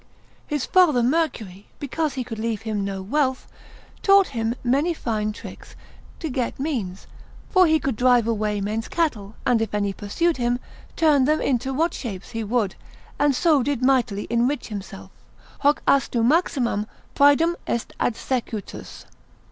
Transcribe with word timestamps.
His 0.47 0.65
father 0.65 1.03
Mercury, 1.03 1.67
because 1.77 2.15
he 2.15 2.23
could 2.23 2.39
leave 2.39 2.63
him 2.63 2.83
no 2.83 3.03
wealth, 3.03 3.47
taught 4.01 4.29
him 4.29 4.55
many 4.63 4.95
fine 4.95 5.31
tricks 5.31 5.75
to 6.19 6.27
get 6.27 6.59
means, 6.59 7.05
for 7.51 7.67
he 7.67 7.79
could 7.79 7.97
drive 7.97 8.27
away 8.27 8.61
men's 8.61 8.87
cattle, 8.87 9.35
and 9.45 9.61
if 9.61 9.75
any 9.75 9.93
pursued 9.93 10.37
him, 10.37 10.57
turn 10.95 11.25
them 11.25 11.39
into 11.39 11.71
what 11.71 11.93
shapes 11.93 12.31
he 12.31 12.43
would, 12.43 12.73
and 13.19 13.35
so 13.35 13.61
did 13.61 13.83
mightily 13.83 14.25
enrich 14.31 14.69
himself, 14.69 15.11
hoc 15.59 15.83
astu 15.87 16.25
maximam 16.27 16.87
praedam 17.13 17.53
est 17.67 17.93
adsecutus. 17.99 19.05